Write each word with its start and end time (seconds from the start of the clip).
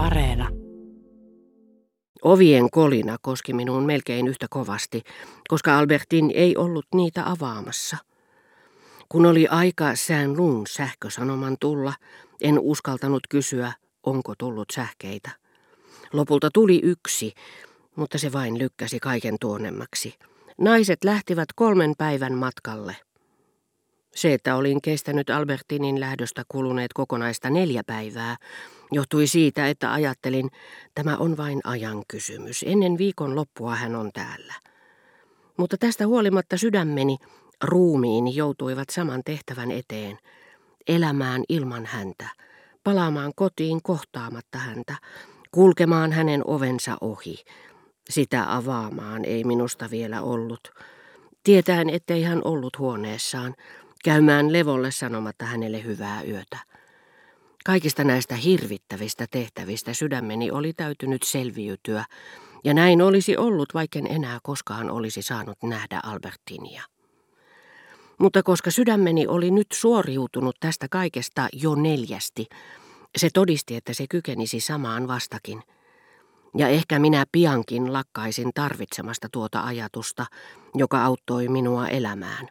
Areena. 0.00 0.48
Ovien 2.22 2.70
kolina 2.70 3.16
koski 3.22 3.52
minuun 3.52 3.82
melkein 3.86 4.28
yhtä 4.28 4.46
kovasti, 4.50 5.02
koska 5.48 5.78
Albertin 5.78 6.30
ei 6.34 6.56
ollut 6.56 6.86
niitä 6.94 7.30
avaamassa. 7.30 7.96
Kun 9.08 9.26
oli 9.26 9.46
aika 9.46 9.94
sään 9.94 10.36
luun 10.36 10.66
sähkösanoman 10.66 11.56
tulla, 11.60 11.94
en 12.40 12.58
uskaltanut 12.58 13.22
kysyä, 13.30 13.72
onko 14.02 14.34
tullut 14.38 14.68
sähkeitä. 14.72 15.30
Lopulta 16.12 16.48
tuli 16.54 16.80
yksi, 16.82 17.32
mutta 17.96 18.18
se 18.18 18.32
vain 18.32 18.58
lykkäsi 18.58 19.00
kaiken 19.00 19.36
tuonnemmaksi. 19.40 20.14
Naiset 20.58 21.04
lähtivät 21.04 21.48
kolmen 21.54 21.94
päivän 21.98 22.34
matkalle. 22.34 22.96
Se, 24.14 24.34
että 24.34 24.56
olin 24.56 24.82
kestänyt 24.82 25.30
Albertinin 25.30 26.00
lähdöstä 26.00 26.42
kuluneet 26.48 26.92
kokonaista 26.92 27.50
neljä 27.50 27.82
päivää, 27.86 28.36
johtui 28.92 29.26
siitä, 29.26 29.68
että 29.68 29.92
ajattelin, 29.92 30.50
tämä 30.94 31.16
on 31.16 31.36
vain 31.36 31.60
ajan 31.64 32.02
kysymys. 32.08 32.64
Ennen 32.68 32.98
viikon 32.98 33.36
loppua 33.36 33.74
hän 33.74 33.96
on 33.96 34.10
täällä. 34.12 34.54
Mutta 35.56 35.76
tästä 35.78 36.06
huolimatta 36.06 36.56
sydämeni, 36.56 37.16
ruumiin 37.64 38.36
joutuivat 38.36 38.90
saman 38.90 39.22
tehtävän 39.24 39.70
eteen. 39.70 40.18
Elämään 40.88 41.42
ilman 41.48 41.86
häntä, 41.86 42.26
palaamaan 42.84 43.32
kotiin 43.36 43.82
kohtaamatta 43.82 44.58
häntä, 44.58 44.94
kulkemaan 45.50 46.12
hänen 46.12 46.42
ovensa 46.46 46.96
ohi. 47.00 47.44
Sitä 48.10 48.56
avaamaan 48.56 49.24
ei 49.24 49.44
minusta 49.44 49.90
vielä 49.90 50.22
ollut. 50.22 50.60
Tietäen, 51.44 51.90
ettei 51.90 52.22
hän 52.22 52.40
ollut 52.44 52.78
huoneessaan, 52.78 53.54
käymään 54.04 54.52
levolle 54.52 54.90
sanomatta 54.90 55.44
hänelle 55.44 55.84
hyvää 55.84 56.22
yötä. 56.22 56.69
Kaikista 57.64 58.04
näistä 58.04 58.34
hirvittävistä 58.34 59.26
tehtävistä 59.30 59.94
sydämeni 59.94 60.50
oli 60.50 60.72
täytynyt 60.72 61.22
selviytyä, 61.22 62.04
ja 62.64 62.74
näin 62.74 63.02
olisi 63.02 63.36
ollut, 63.36 63.74
vaikken 63.74 64.06
enää 64.06 64.38
koskaan 64.42 64.90
olisi 64.90 65.22
saanut 65.22 65.58
nähdä 65.62 66.00
Albertinia. 66.02 66.82
Mutta 68.18 68.42
koska 68.42 68.70
sydämeni 68.70 69.26
oli 69.26 69.50
nyt 69.50 69.66
suoriutunut 69.72 70.56
tästä 70.60 70.86
kaikesta 70.90 71.48
jo 71.52 71.74
neljästi, 71.74 72.46
se 73.18 73.28
todisti, 73.34 73.76
että 73.76 73.94
se 73.94 74.06
kykenisi 74.10 74.60
samaan 74.60 75.08
vastakin. 75.08 75.62
Ja 76.56 76.68
ehkä 76.68 76.98
minä 76.98 77.24
piankin 77.32 77.92
lakkaisin 77.92 78.50
tarvitsemasta 78.54 79.28
tuota 79.32 79.60
ajatusta, 79.60 80.26
joka 80.74 81.04
auttoi 81.04 81.48
minua 81.48 81.88
elämään. 81.88 82.48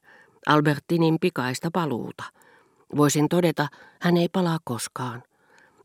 Albertinin 0.47 1.17
pikaista 1.21 1.69
paluuta. 1.73 2.23
Voisin 2.97 3.29
todeta, 3.29 3.67
hän 4.01 4.17
ei 4.17 4.29
palaa 4.29 4.57
koskaan. 4.63 5.23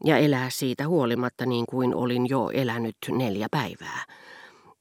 Ja 0.05 0.17
elää 0.19 0.51
siitä 0.51 0.89
huolimatta 0.89 1.47
niin 1.47 1.67
kuin 1.67 1.95
olin 1.95 2.29
jo 2.29 2.51
elänyt 2.51 2.97
neljä 3.09 3.49
päivää. 3.51 4.05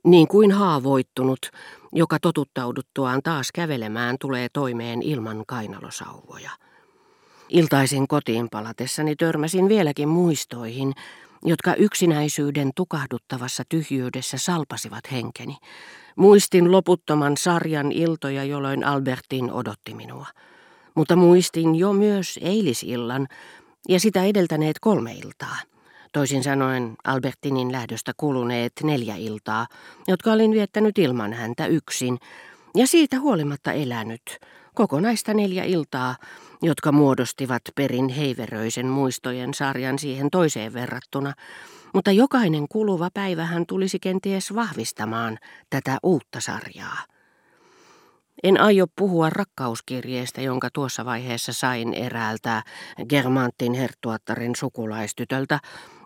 Niin 0.04 0.28
kuin 0.28 0.52
haavoittunut, 0.52 1.50
joka 1.92 2.20
totuttauduttuaan 2.20 3.22
taas 3.24 3.52
kävelemään 3.52 4.16
tulee 4.20 4.48
toimeen 4.54 5.02
ilman 5.02 5.44
kainalosauvoja. 5.48 6.52
Iltaisin 7.50 8.08
kotiin 8.08 8.48
palatessani 8.52 9.16
törmäsin 9.16 9.70
vieläkin 9.70 10.10
muistoihin, 10.10 10.94
jotka 11.46 11.76
yksinäisyyden 11.76 12.72
tukahduttavassa 12.76 13.64
tyhjyydessä 13.70 14.38
salpasivat 14.38 15.12
henkeni. 15.12 15.58
Muistin 16.16 16.72
loputtoman 16.72 17.38
sarjan 17.38 17.92
iltoja, 17.92 18.44
jolloin 18.44 18.84
Albertin 18.84 19.52
odotti 19.52 19.94
minua. 19.94 20.28
Mutta 20.96 21.16
muistin 21.16 21.76
jo 21.76 21.94
myös 21.94 22.40
eilisillan 22.42 23.28
ja 23.90 24.00
sitä 24.00 24.24
edeltäneet 24.24 24.80
kolme 24.80 25.14
iltaa. 25.14 25.58
Toisin 26.14 26.44
sanoen 26.44 26.96
Albertinin 27.04 27.72
lähdöstä 27.72 28.12
kuluneet 28.18 28.74
neljä 28.84 29.16
iltaa, 29.16 29.68
jotka 30.08 30.32
olin 30.32 30.52
viettänyt 30.52 30.98
ilman 30.98 31.34
häntä 31.34 31.66
yksin, 31.66 32.18
ja 32.76 32.88
siitä 32.88 33.20
huolimatta 33.20 33.72
elänyt, 33.72 34.40
kokonaista 34.74 35.34
neljä 35.34 35.64
iltaa, 35.64 36.16
jotka 36.62 36.92
muodostivat 36.92 37.62
perin 37.76 38.10
heiveröisen 38.10 38.88
muistojen 38.88 39.54
sarjan 39.54 40.00
siihen 40.00 40.30
toiseen 40.30 40.74
verrattuna, 40.74 41.34
mutta 41.94 42.12
jokainen 42.12 42.68
kuluva 42.68 43.10
päivä 43.14 43.46
hän 43.46 43.66
tulisi 43.66 44.00
kenties 44.00 44.56
vahvistamaan 44.56 45.38
tätä 45.70 45.98
uutta 46.04 46.42
sarjaa. 46.42 46.98
En 48.44 48.62
aio 48.62 48.86
puhua 48.96 49.30
rakkauskirjeestä, 49.30 50.42
jonka 50.42 50.70
tuossa 50.74 51.06
vaiheessa 51.06 51.54
sain 51.54 51.94
eräältä 51.94 52.64
Germantin 53.10 53.74
herttuattaren 53.74 54.56
sukulaistytöltä, 54.56 55.60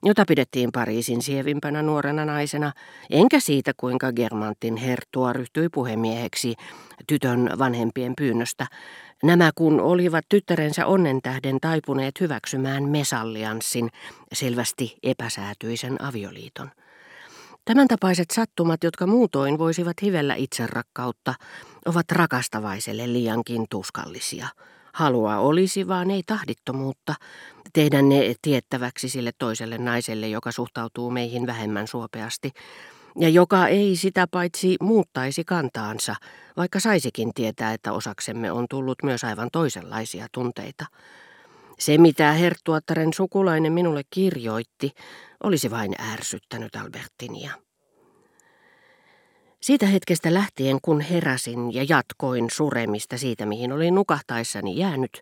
jota 0.04 0.24
pidettiin 0.28 0.72
Pariisin 0.72 1.22
sievimpänä 1.22 1.82
nuorena 1.82 2.26
naisena, 2.26 2.72
enkä 3.10 3.40
siitä, 3.40 3.72
kuinka 3.78 4.12
Germantin 4.12 4.76
herttua 4.76 5.34
ryhtyi 5.34 5.70
puhemieheksi 5.70 6.56
tytön 7.08 7.50
vanhempien 7.60 8.14
pyynnöstä. 8.18 8.68
Nämä 9.24 9.52
kun 9.56 9.82
olivat 9.82 10.26
tyttärensä 10.30 10.86
onnentähden 10.86 11.58
taipuneet 11.62 12.20
hyväksymään 12.20 12.84
mesallianssin, 12.84 13.90
selvästi 14.34 14.98
epäsäätyisen 15.04 16.02
avioliiton. 16.02 16.72
Tämän 17.68 17.88
tapaiset 17.88 18.32
sattumat, 18.32 18.84
jotka 18.84 19.08
muutoin 19.08 19.58
voisivat 19.58 20.02
hivellä 20.02 20.36
itserakkautta, 20.36 21.34
ovat 21.86 22.12
rakastavaiselle 22.12 23.14
liiankin 23.14 23.66
tuskallisia. 23.70 24.48
Halua 24.94 25.38
olisi, 25.38 25.88
vaan 25.88 26.12
ei 26.12 26.24
tahdittomuutta, 26.26 27.16
tehdä 27.74 28.02
ne 28.02 28.36
tiettäväksi 28.42 29.10
sille 29.10 29.32
toiselle 29.38 29.78
naiselle, 29.78 30.28
joka 30.28 30.52
suhtautuu 30.52 31.12
meihin 31.12 31.48
vähemmän 31.48 31.88
suopeasti, 31.88 32.52
ja 33.20 33.30
joka 33.30 33.68
ei 33.68 33.96
sitä 33.96 34.28
paitsi 34.32 34.76
muuttaisi 34.82 35.44
kantaansa, 35.44 36.16
vaikka 36.58 36.80
saisikin 36.80 37.34
tietää, 37.34 37.74
että 37.74 37.94
osaksemme 37.94 38.52
on 38.52 38.66
tullut 38.70 38.98
myös 39.04 39.24
aivan 39.24 39.50
toisenlaisia 39.52 40.28
tunteita. 40.32 40.86
Se, 41.80 41.98
mitä 41.98 42.32
herttuattaren 42.32 43.14
sukulainen 43.14 43.74
minulle 43.74 44.02
kirjoitti, 44.10 44.92
olisi 45.44 45.72
vain 45.72 45.96
ärsyttänyt 46.14 46.76
Albertinia. 46.76 47.52
Siitä 49.62 49.86
hetkestä 49.86 50.34
lähtien, 50.34 50.78
kun 50.82 51.02
heräsin 51.02 51.74
ja 51.74 51.86
jatkoin 51.90 52.48
suremista 52.52 53.18
siitä, 53.18 53.46
mihin 53.46 53.72
olin 53.72 53.96
nukahtaessani 53.96 54.78
jäänyt, 54.78 55.22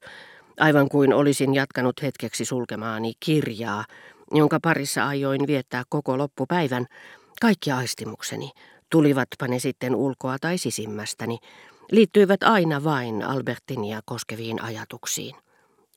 aivan 0.59 0.89
kuin 0.89 1.13
olisin 1.13 1.53
jatkanut 1.53 2.01
hetkeksi 2.01 2.45
sulkemaani 2.45 3.13
kirjaa, 3.19 3.85
jonka 4.31 4.59
parissa 4.61 5.07
ajoin 5.07 5.47
viettää 5.47 5.83
koko 5.89 6.17
loppupäivän, 6.17 6.85
kaikki 7.41 7.71
aistimukseni, 7.71 8.51
tulivatpa 8.89 9.47
ne 9.47 9.59
sitten 9.59 9.95
ulkoa 9.95 10.37
tai 10.41 10.57
sisimmästäni, 10.57 11.37
liittyivät 11.91 12.43
aina 12.43 12.83
vain 12.83 13.23
Albertinia 13.23 14.01
koskeviin 14.05 14.61
ajatuksiin. 14.61 15.44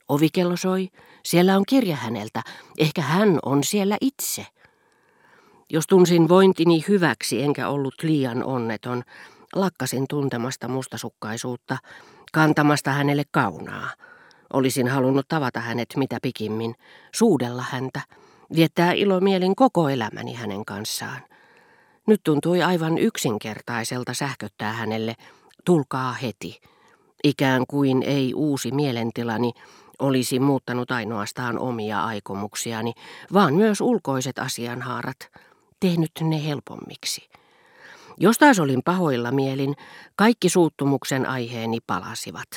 Ovikello 0.08 0.56
soi, 0.56 0.88
siellä 1.24 1.56
on 1.56 1.64
kirja 1.68 1.96
häneltä, 1.96 2.42
ehkä 2.78 3.02
hän 3.02 3.38
on 3.44 3.64
siellä 3.64 3.96
itse. 4.00 4.46
Jos 5.70 5.86
tunsin 5.86 6.28
vointini 6.28 6.84
hyväksi 6.88 7.42
enkä 7.42 7.68
ollut 7.68 7.94
liian 8.02 8.44
onneton, 8.44 9.02
lakkasin 9.54 10.04
tuntemasta 10.08 10.68
mustasukkaisuutta, 10.68 11.78
kantamasta 12.32 12.90
hänelle 12.90 13.24
kaunaa. 13.30 13.90
Olisin 14.52 14.88
halunnut 14.88 15.28
tavata 15.28 15.60
hänet 15.60 15.88
mitä 15.96 16.18
pikimmin, 16.22 16.74
suudella 17.14 17.64
häntä, 17.70 18.00
viettää 18.54 18.92
ilomielin 18.92 19.56
koko 19.56 19.88
elämäni 19.88 20.34
hänen 20.34 20.64
kanssaan. 20.64 21.20
Nyt 22.06 22.20
tuntui 22.24 22.62
aivan 22.62 22.98
yksinkertaiselta 22.98 24.14
sähköttää 24.14 24.72
hänelle, 24.72 25.14
tulkaa 25.64 26.12
heti. 26.12 26.60
Ikään 27.24 27.64
kuin 27.68 28.02
ei 28.02 28.34
uusi 28.34 28.70
mielentilani 28.70 29.52
olisi 29.98 30.38
muuttanut 30.38 30.90
ainoastaan 30.90 31.58
omia 31.58 32.04
aikomuksiani, 32.04 32.92
vaan 33.32 33.54
myös 33.54 33.80
ulkoiset 33.80 34.38
asianhaarat, 34.38 35.30
tehnyt 35.80 36.10
ne 36.20 36.44
helpommiksi. 36.44 37.28
Jos 38.20 38.38
taas 38.38 38.58
olin 38.58 38.80
pahoilla 38.84 39.30
mielin, 39.30 39.74
kaikki 40.16 40.48
suuttumuksen 40.48 41.26
aiheeni 41.26 41.78
palasivat. 41.86 42.48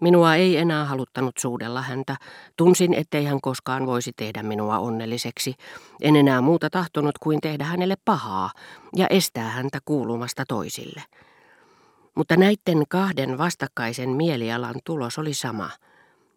Minua 0.00 0.34
ei 0.34 0.56
enää 0.56 0.84
haluttanut 0.84 1.36
suudella 1.38 1.82
häntä. 1.82 2.16
Tunsin, 2.56 2.94
ettei 2.94 3.24
hän 3.24 3.40
koskaan 3.40 3.86
voisi 3.86 4.12
tehdä 4.16 4.42
minua 4.42 4.78
onnelliseksi. 4.78 5.54
En 6.02 6.16
enää 6.16 6.40
muuta 6.40 6.70
tahtonut 6.70 7.18
kuin 7.18 7.40
tehdä 7.40 7.64
hänelle 7.64 7.96
pahaa 8.04 8.50
ja 8.96 9.06
estää 9.10 9.48
häntä 9.48 9.78
kuulumasta 9.84 10.44
toisille. 10.48 11.02
Mutta 12.14 12.36
näiden 12.36 12.82
kahden 12.88 13.38
vastakkaisen 13.38 14.10
mielialan 14.10 14.74
tulos 14.84 15.18
oli 15.18 15.34
sama– 15.34 15.70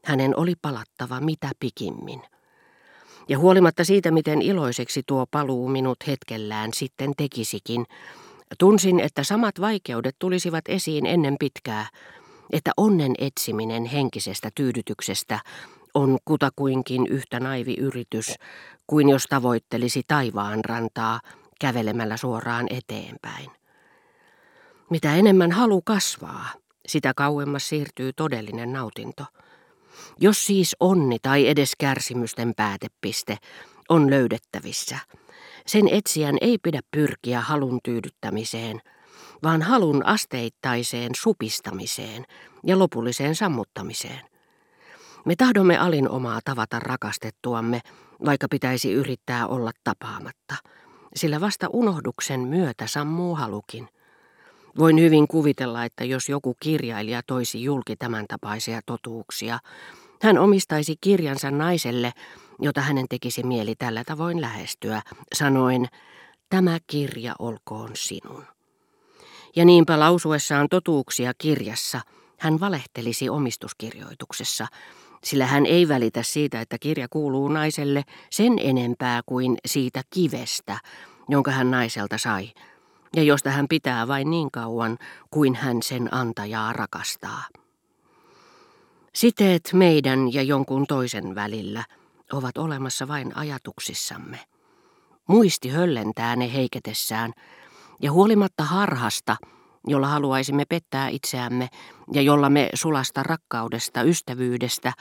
hänen 0.05 0.39
oli 0.39 0.53
palattava 0.61 1.19
mitä 1.19 1.51
pikimmin. 1.59 2.21
Ja 3.29 3.39
huolimatta 3.39 3.83
siitä, 3.83 4.11
miten 4.11 4.41
iloiseksi 4.41 5.03
tuo 5.07 5.25
paluu 5.31 5.67
minut 5.67 5.97
hetkellään 6.07 6.73
sitten 6.73 7.11
tekisikin, 7.17 7.85
tunsin, 8.59 8.99
että 8.99 9.23
samat 9.23 9.61
vaikeudet 9.61 10.15
tulisivat 10.19 10.63
esiin 10.67 11.05
ennen 11.05 11.35
pitkää, 11.39 11.87
että 12.51 12.71
onnen 12.77 13.13
etsiminen 13.17 13.85
henkisestä 13.85 14.49
tyydytyksestä 14.55 15.39
on 15.93 16.17
kutakuinkin 16.25 17.07
yhtä 17.07 17.39
naivi 17.39 17.73
yritys 17.73 18.33
kuin 18.87 19.09
jos 19.09 19.25
tavoittelisi 19.29 20.01
taivaan 20.07 20.65
rantaa 20.65 21.19
kävelemällä 21.59 22.17
suoraan 22.17 22.67
eteenpäin. 22.69 23.51
Mitä 24.89 25.15
enemmän 25.15 25.51
halu 25.51 25.81
kasvaa, 25.81 26.49
sitä 26.87 27.13
kauemmas 27.15 27.69
siirtyy 27.69 28.13
todellinen 28.13 28.73
nautinto. 28.73 29.25
Jos 30.19 30.45
siis 30.45 30.75
onni 30.79 31.17
tai 31.21 31.47
edes 31.47 31.71
kärsimysten 31.77 32.53
päätepiste 32.55 33.37
on 33.89 34.09
löydettävissä, 34.09 34.97
sen 35.67 35.87
etsijän 35.87 36.37
ei 36.41 36.57
pidä 36.57 36.81
pyrkiä 36.91 37.41
halun 37.41 37.79
tyydyttämiseen, 37.83 38.81
vaan 39.43 39.61
halun 39.61 40.05
asteittaiseen 40.05 41.11
supistamiseen 41.15 42.25
ja 42.63 42.79
lopulliseen 42.79 43.35
sammuttamiseen. 43.35 44.21
Me 45.25 45.35
tahdomme 45.35 45.77
alin 45.77 46.09
omaa 46.09 46.39
tavata 46.45 46.79
rakastettuamme, 46.79 47.81
vaikka 48.25 48.47
pitäisi 48.51 48.91
yrittää 48.91 49.47
olla 49.47 49.71
tapaamatta, 49.83 50.55
sillä 51.15 51.41
vasta 51.41 51.67
unohduksen 51.73 52.39
myötä 52.39 52.87
sammuu 52.87 53.35
halukin. 53.35 53.89
Voin 54.77 54.99
hyvin 54.99 55.27
kuvitella, 55.27 55.85
että 55.85 56.03
jos 56.03 56.29
joku 56.29 56.55
kirjailija 56.59 57.21
toisi 57.27 57.63
julki 57.63 57.95
tämän 57.95 58.25
tapaisia 58.27 58.81
totuuksia, 58.85 59.59
hän 60.21 60.37
omistaisi 60.37 60.95
kirjansa 61.01 61.51
naiselle, 61.51 62.11
jota 62.59 62.81
hänen 62.81 63.05
tekisi 63.09 63.43
mieli 63.43 63.75
tällä 63.75 64.03
tavoin 64.03 64.41
lähestyä, 64.41 65.01
sanoen, 65.35 65.87
tämä 66.49 66.79
kirja 66.87 67.35
olkoon 67.39 67.89
sinun. 67.93 68.43
Ja 69.55 69.65
niinpä 69.65 69.99
lausuessaan 69.99 70.69
totuuksia 70.69 71.33
kirjassa 71.37 72.01
hän 72.39 72.59
valehtelisi 72.59 73.29
omistuskirjoituksessa, 73.29 74.67
sillä 75.23 75.45
hän 75.45 75.65
ei 75.65 75.87
välitä 75.87 76.23
siitä, 76.23 76.61
että 76.61 76.77
kirja 76.77 77.07
kuuluu 77.09 77.47
naiselle 77.47 78.03
sen 78.29 78.53
enempää 78.59 79.21
kuin 79.25 79.57
siitä 79.65 80.01
kivestä, 80.09 80.79
jonka 81.29 81.51
hän 81.51 81.71
naiselta 81.71 82.17
sai, 82.17 82.53
ja 83.15 83.23
josta 83.23 83.49
hän 83.49 83.67
pitää 83.67 84.07
vain 84.07 84.29
niin 84.29 84.51
kauan 84.51 84.97
kuin 85.31 85.55
hän 85.55 85.83
sen 85.83 86.13
antajaa 86.13 86.73
rakastaa. 86.73 87.43
Siteet 89.13 89.69
meidän 89.73 90.33
ja 90.33 90.41
jonkun 90.41 90.87
toisen 90.87 91.35
välillä 91.35 91.83
ovat 92.33 92.57
olemassa 92.57 93.07
vain 93.07 93.37
ajatuksissamme. 93.37 94.39
Muisti 95.27 95.69
höllentää 95.69 96.35
ne 96.35 96.53
heiketessään, 96.53 97.33
ja 98.01 98.11
huolimatta 98.11 98.63
harhasta, 98.63 99.35
jolla 99.87 100.07
haluaisimme 100.07 100.65
pettää 100.69 101.07
itseämme 101.09 101.69
ja 102.13 102.21
jolla 102.21 102.49
me 102.49 102.69
sulasta 102.73 103.23
rakkaudesta, 103.23 104.03
ystävyydestä, 104.03 104.93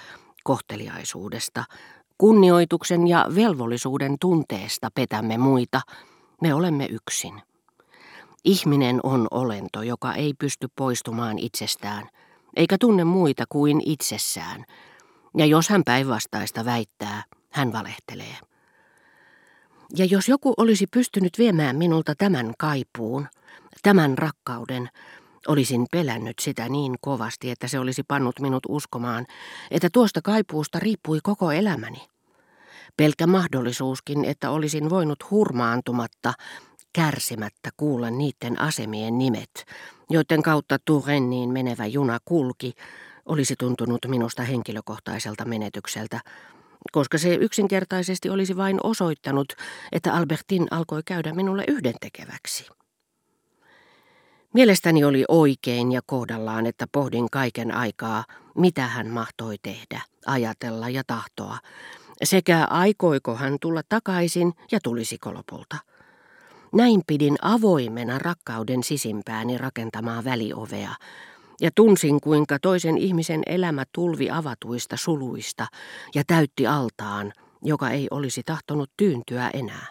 kohteliaisuudesta, 0.44 1.64
kunnioituksen 2.19 3.09
ja 3.09 3.26
velvollisuuden 3.35 4.17
tunteesta 4.20 4.88
petämme 4.94 5.38
muita, 5.38 5.81
me 6.43 6.55
olemme 6.55 6.87
yksin. 6.87 7.43
Ihminen 8.44 9.00
on 9.02 9.26
olento, 9.30 9.82
joka 9.82 10.14
ei 10.14 10.34
pysty 10.38 10.68
poistumaan 10.76 11.38
itsestään, 11.38 12.08
eikä 12.56 12.76
tunne 12.80 13.04
muita 13.04 13.44
kuin 13.48 13.82
itsessään, 13.86 14.64
ja 15.36 15.46
jos 15.46 15.68
hän 15.68 15.82
päinvastaista 15.84 16.64
väittää, 16.64 17.24
hän 17.50 17.72
valehtelee. 17.72 18.36
Ja 19.96 20.04
jos 20.04 20.28
joku 20.28 20.54
olisi 20.56 20.86
pystynyt 20.86 21.38
viemään 21.38 21.76
minulta 21.76 22.14
tämän 22.18 22.52
kaipuun, 22.58 23.28
tämän 23.82 24.18
rakkauden, 24.18 24.88
olisin 25.48 25.86
pelännyt 25.92 26.38
sitä 26.38 26.68
niin 26.68 26.94
kovasti, 27.00 27.50
että 27.50 27.68
se 27.68 27.78
olisi 27.78 28.02
pannut 28.02 28.40
minut 28.40 28.62
uskomaan, 28.68 29.26
että 29.70 29.88
tuosta 29.92 30.22
kaipuusta 30.22 30.78
riippui 30.78 31.18
koko 31.22 31.52
elämäni. 31.52 32.08
Pelkä 32.96 33.26
mahdollisuuskin, 33.26 34.24
että 34.24 34.50
olisin 34.50 34.90
voinut 34.90 35.30
hurmaantumatta, 35.30 36.32
kärsimättä 36.92 37.70
kuulla 37.76 38.10
niiden 38.10 38.60
asemien 38.60 39.18
nimet, 39.18 39.66
joiden 40.10 40.42
kautta 40.42 40.78
Turenniin 40.84 41.50
menevä 41.50 41.86
juna 41.86 42.18
kulki, 42.24 42.72
olisi 43.26 43.54
tuntunut 43.58 44.06
minusta 44.08 44.42
henkilökohtaiselta 44.42 45.44
menetykseltä, 45.44 46.20
koska 46.92 47.18
se 47.18 47.34
yksinkertaisesti 47.34 48.30
olisi 48.30 48.56
vain 48.56 48.78
osoittanut, 48.82 49.52
että 49.92 50.12
Albertin 50.14 50.66
alkoi 50.70 51.02
käydä 51.04 51.34
minulle 51.34 51.64
yhdentekeväksi. 51.68 52.66
Mielestäni 54.54 55.04
oli 55.04 55.24
oikein 55.28 55.92
ja 55.92 56.00
kohdallaan, 56.06 56.66
että 56.66 56.86
pohdin 56.92 57.30
kaiken 57.30 57.74
aikaa, 57.74 58.24
mitä 58.54 58.86
hän 58.86 59.08
mahtoi 59.08 59.56
tehdä, 59.62 60.00
ajatella 60.26 60.88
ja 60.88 61.02
tahtoa, 61.06 61.58
sekä 62.22 62.64
aikoiko 62.64 63.36
hän 63.36 63.56
tulla 63.60 63.82
takaisin 63.88 64.52
ja 64.72 64.78
tulisiko 64.82 65.34
lopulta. 65.34 65.76
Näin 66.72 67.00
pidin 67.06 67.36
avoimena 67.42 68.19
rakkauden 68.19 68.82
sisimpääni 68.82 69.58
rakentamaa 69.58 70.24
väliovea, 70.24 70.94
ja 71.60 71.70
tunsin 71.74 72.20
kuinka 72.20 72.58
toisen 72.58 72.98
ihmisen 72.98 73.42
elämä 73.46 73.84
tulvi 73.94 74.30
avatuista 74.30 74.96
suluista 74.96 75.66
ja 76.14 76.22
täytti 76.26 76.66
altaan, 76.66 77.32
joka 77.62 77.90
ei 77.90 78.08
olisi 78.10 78.42
tahtonut 78.42 78.90
tyyntyä 78.96 79.50
enää. 79.54 79.86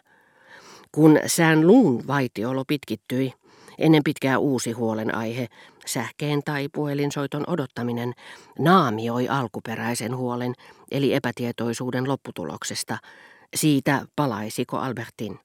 Kun 0.92 1.20
sään 1.26 1.68
luun 1.68 2.08
vaitiolo 2.08 2.64
pitkittyi, 2.68 3.34
ennen 3.78 4.04
pitkää 4.04 4.38
uusi 4.38 4.72
huolenaihe, 4.72 5.48
sähkeen 5.86 6.44
tai 6.46 6.70
puhelinsoiton 6.74 7.44
odottaminen, 7.48 8.14
naamioi 8.60 9.30
alkuperäisen 9.30 10.16
huolen, 10.16 10.54
eli 10.92 11.14
epätietoisuuden 11.14 12.08
lopputuloksesta, 12.08 12.98
siitä 13.56 14.06
palaisiko 14.16 14.78
Albertin. 14.78 15.40